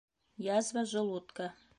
Язва 0.53 0.83
желудка. 0.85 1.53